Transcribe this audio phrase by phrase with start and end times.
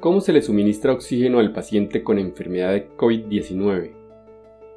[0.00, 3.96] ¿Cómo se le suministra oxígeno al paciente con enfermedad de COVID-19?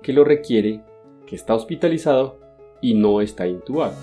[0.02, 0.82] que lo requiere,
[1.28, 2.40] que está hospitalizado
[2.82, 3.94] y no está intubado?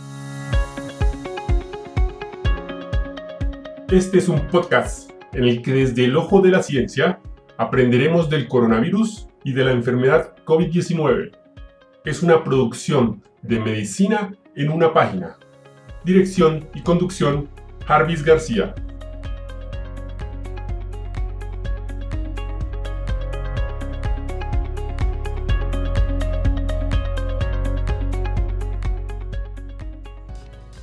[3.90, 7.20] Este es un podcast en el que desde el ojo de la ciencia
[7.56, 11.30] aprenderemos del coronavirus y de la enfermedad COVID-19.
[12.04, 15.38] Es una producción de medicina en una página.
[16.04, 17.48] Dirección y conducción,
[17.86, 18.74] Jarvis García.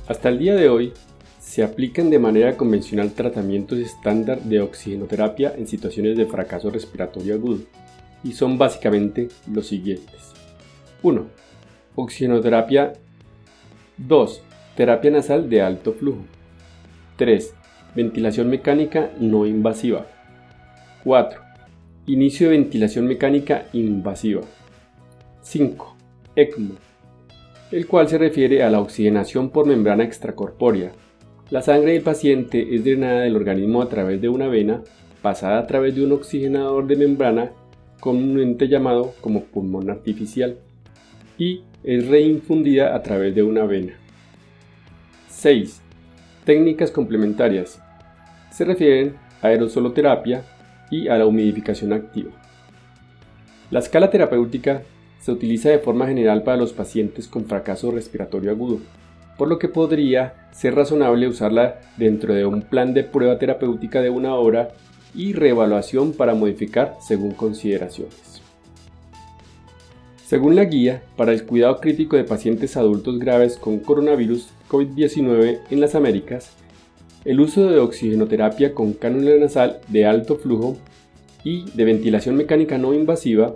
[0.06, 0.92] Hasta el día de hoy,
[1.40, 7.62] se aplican de manera convencional tratamientos estándar de oxigenoterapia en situaciones de fracaso respiratorio agudo,
[8.22, 10.34] y son básicamente los siguientes.
[11.02, 11.24] 1.
[11.94, 12.92] Oxigenoterapia
[13.96, 14.42] 2.
[14.76, 16.24] Terapia nasal de alto flujo.
[17.16, 17.54] 3.
[17.94, 20.06] Ventilación mecánica no invasiva.
[21.04, 21.40] 4.
[22.08, 24.42] Inicio de ventilación mecánica invasiva.
[25.40, 25.96] 5.
[26.36, 26.93] ECMO
[27.70, 30.92] el cual se refiere a la oxigenación por membrana extracorpórea.
[31.50, 34.82] La sangre del paciente es drenada del organismo a través de una vena,
[35.22, 37.52] pasada a través de un oxigenador de membrana,
[38.00, 40.58] comúnmente llamado como pulmón artificial,
[41.38, 43.94] y es reinfundida a través de una vena.
[45.28, 45.82] 6.
[46.44, 47.80] Técnicas complementarias.
[48.50, 50.44] Se refieren a aerosoloterapia
[50.90, 52.30] y a la humidificación activa.
[53.70, 54.82] La escala terapéutica
[55.24, 58.80] se utiliza de forma general para los pacientes con fracaso respiratorio agudo,
[59.38, 64.10] por lo que podría ser razonable usarla dentro de un plan de prueba terapéutica de
[64.10, 64.74] una hora
[65.14, 68.42] y reevaluación para modificar según consideraciones.
[70.26, 75.80] Según la guía para el cuidado crítico de pacientes adultos graves con coronavirus COVID-19 en
[75.80, 76.50] las Américas,
[77.24, 80.76] el uso de oxigenoterapia con cánula nasal de alto flujo
[81.44, 83.54] y de ventilación mecánica no invasiva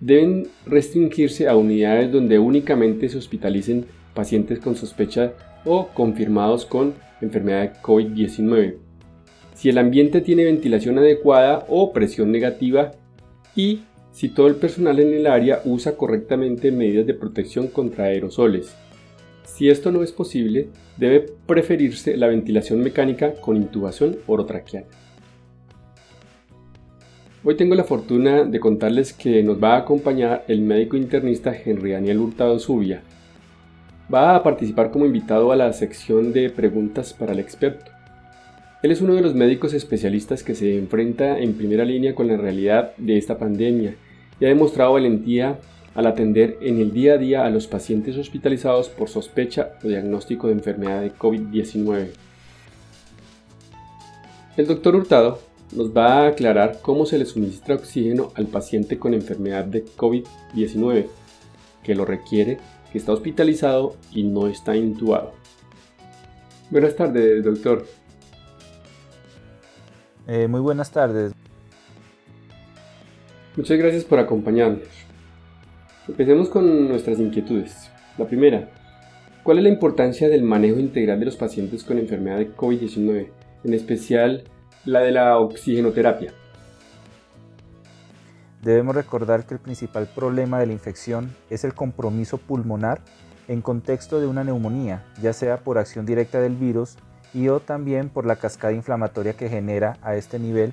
[0.00, 7.62] deben restringirse a unidades donde únicamente se hospitalicen pacientes con sospecha o confirmados con enfermedad
[7.62, 8.76] de COVID-19.
[9.54, 12.92] Si el ambiente tiene ventilación adecuada o presión negativa
[13.54, 13.82] y
[14.12, 18.74] si todo el personal en el área usa correctamente medidas de protección contra aerosoles.
[19.44, 24.86] Si esto no es posible, debe preferirse la ventilación mecánica con intubación orotraqueal.
[27.42, 31.92] Hoy tengo la fortuna de contarles que nos va a acompañar el médico internista Henry
[31.92, 33.00] Daniel Hurtado Zubia.
[34.12, 37.90] Va a participar como invitado a la sección de preguntas para el experto.
[38.82, 42.36] Él es uno de los médicos especialistas que se enfrenta en primera línea con la
[42.36, 43.94] realidad de esta pandemia
[44.38, 45.60] y ha demostrado valentía
[45.94, 50.48] al atender en el día a día a los pacientes hospitalizados por sospecha o diagnóstico
[50.48, 52.08] de enfermedad de COVID-19.
[54.58, 59.14] El doctor Hurtado nos va a aclarar cómo se le suministra oxígeno al paciente con
[59.14, 61.06] enfermedad de COVID-19,
[61.82, 62.58] que lo requiere,
[62.92, 65.32] que está hospitalizado y no está intubado.
[66.70, 67.86] Buenas tardes, doctor.
[70.26, 71.32] Eh, muy buenas tardes.
[73.56, 74.86] Muchas gracias por acompañarnos.
[76.06, 77.90] Empecemos con nuestras inquietudes.
[78.18, 78.70] La primera,
[79.42, 83.28] ¿cuál es la importancia del manejo integral de los pacientes con enfermedad de COVID-19,
[83.64, 84.44] en especial
[84.84, 86.32] la de la oxigenoterapia.
[88.62, 93.00] Debemos recordar que el principal problema de la infección es el compromiso pulmonar
[93.48, 96.96] en contexto de una neumonía, ya sea por acción directa del virus
[97.34, 100.72] y o también por la cascada inflamatoria que genera a este nivel,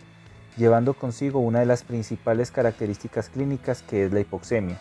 [0.58, 4.80] llevando consigo una de las principales características clínicas que es la hipoxemia.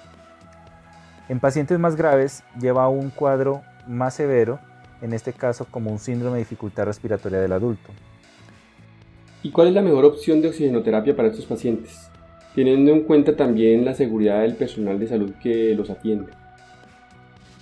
[1.29, 4.61] En pacientes más graves lleva un cuadro más severo,
[5.03, 7.91] en este caso como un síndrome de dificultad respiratoria del adulto.
[9.47, 12.11] ¿Y cuál es la mejor opción de oxigenoterapia para estos pacientes?
[12.57, 16.33] Teniendo en cuenta también la seguridad del personal de salud que los atiende.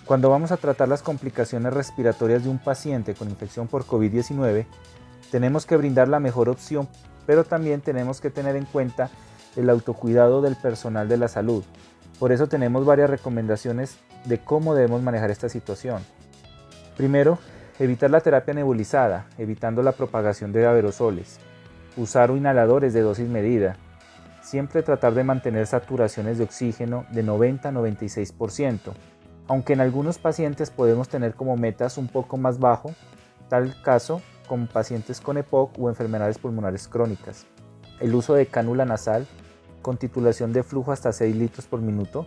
[0.06, 4.64] Cuando vamos a tratar las complicaciones respiratorias de un paciente con infección por COVID-19,
[5.30, 6.88] tenemos que brindar la mejor opción,
[7.26, 9.10] pero también tenemos que tener en cuenta
[9.54, 11.64] el autocuidado del personal de la salud.
[12.18, 16.00] Por eso tenemos varias recomendaciones de cómo debemos manejar esta situación.
[16.96, 17.38] Primero,
[17.78, 21.40] evitar la terapia nebulizada, evitando la propagación de aerosoles
[21.96, 23.76] usar inhaladores de dosis medida,
[24.42, 28.92] siempre tratar de mantener saturaciones de oxígeno de 90-96%,
[29.48, 32.92] aunque en algunos pacientes podemos tener como metas un poco más bajo,
[33.48, 37.46] tal caso con pacientes con EPOC o enfermedades pulmonares crónicas.
[38.00, 39.26] El uso de cánula nasal
[39.82, 42.26] con titulación de flujo hasta 6 litros por minuto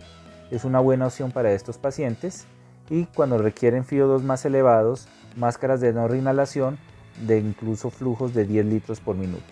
[0.50, 2.46] es una buena opción para estos pacientes
[2.90, 6.78] y cuando requieren FIO2 más elevados, máscaras de no reinhalación
[7.26, 9.44] de incluso flujos de 10 litros por minuto.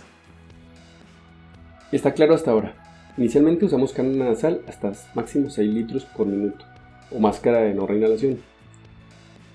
[1.92, 2.74] Está claro hasta ahora.
[3.16, 6.64] Inicialmente usamos cámara nasal hasta máximo 6 litros por minuto
[7.10, 8.38] o máscara de no reinhalación.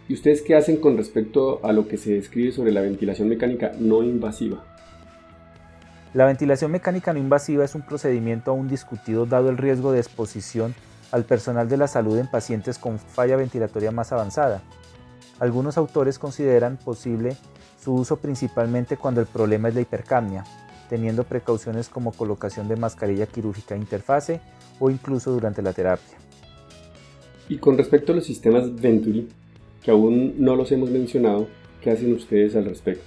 [0.07, 3.71] ¿Y ustedes qué hacen con respecto a lo que se describe sobre la ventilación mecánica
[3.79, 4.63] no invasiva?
[6.13, 10.75] La ventilación mecánica no invasiva es un procedimiento aún discutido dado el riesgo de exposición
[11.11, 14.61] al personal de la salud en pacientes con falla ventilatoria más avanzada.
[15.39, 17.37] Algunos autores consideran posible
[17.83, 20.43] su uso principalmente cuando el problema es la hipercapnia,
[20.89, 24.41] teniendo precauciones como colocación de mascarilla quirúrgica interfase
[24.79, 26.17] o incluso durante la terapia.
[27.49, 29.27] Y con respecto a los sistemas Venturi,
[29.83, 31.47] que aún no los hemos mencionado,
[31.81, 33.03] ¿qué hacen ustedes al respecto?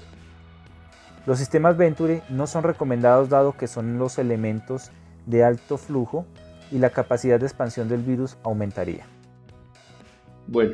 [1.27, 4.91] Los sistemas Venturi no son recomendados dado que son los elementos
[5.27, 6.27] de alto flujo
[6.71, 9.07] y la capacidad de expansión del virus aumentaría.
[10.47, 10.73] Bueno,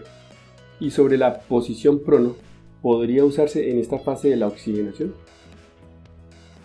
[0.81, 2.35] y sobre la posición prono,
[2.83, 5.15] ¿podría usarse en esta fase de la oxigenación?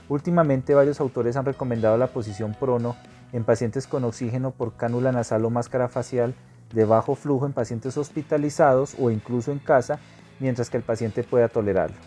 [0.07, 2.95] Últimamente varios autores han recomendado la posición prono
[3.33, 6.35] en pacientes con oxígeno por cánula nasal o máscara facial
[6.73, 9.99] de bajo flujo en pacientes hospitalizados o incluso en casa
[10.39, 11.97] mientras que el paciente pueda tolerarlo.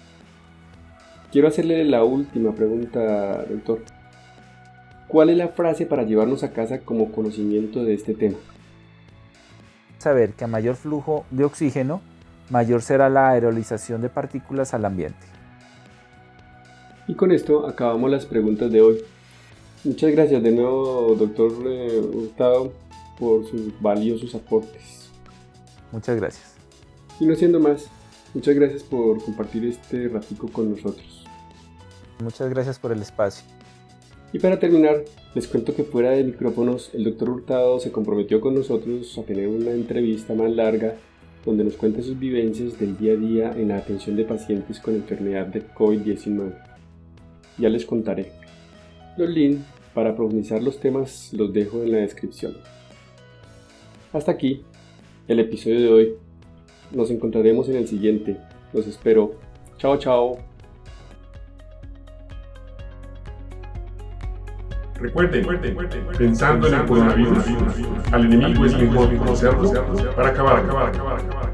[1.32, 3.82] Quiero hacerle la última pregunta, doctor.
[5.08, 8.36] ¿Cuál es la frase para llevarnos a casa como conocimiento de este tema?
[9.98, 12.00] Saber que a mayor flujo de oxígeno,
[12.50, 15.26] mayor será la aerolización de partículas al ambiente.
[17.06, 18.98] Y con esto acabamos las preguntas de hoy.
[19.84, 22.72] Muchas gracias de nuevo, doctor eh, Hurtado,
[23.18, 25.10] por sus valiosos aportes.
[25.92, 26.54] Muchas gracias.
[27.20, 27.88] Y no siendo más,
[28.34, 31.24] muchas gracias por compartir este ratico con nosotros.
[32.22, 33.44] Muchas gracias por el espacio.
[34.32, 35.04] Y para terminar,
[35.34, 39.48] les cuento que fuera de micrófonos, el doctor Hurtado se comprometió con nosotros a tener
[39.48, 40.96] una entrevista más larga
[41.48, 44.94] donde nos cuenta sus vivencias del día a día en la atención de pacientes con
[44.94, 46.52] enfermedad de COVID-19.
[47.56, 48.32] Ya les contaré.
[49.16, 49.64] Los links
[49.94, 52.54] para profundizar los temas los dejo en la descripción.
[54.12, 54.62] Hasta aquí
[55.26, 56.14] el episodio de hoy.
[56.92, 58.36] Nos encontraremos en el siguiente.
[58.74, 59.32] Los espero.
[59.78, 60.47] Chao, chao.
[65.00, 65.46] Recuerden,
[66.16, 67.44] pensando en el coronavirus,
[68.10, 69.72] al enemigo es mejor conocerlo
[70.16, 71.47] para acabar, acabar, acabar, acabar.